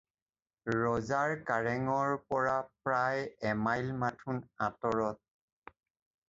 ৰজাৰ 0.75 1.33
কাৰেঙৰ 1.49 2.13
পৰা 2.31 2.55
প্ৰায় 2.71 3.51
এমাইল 3.53 3.93
মাথোন 4.05 4.41
আঁতৰত। 4.71 5.77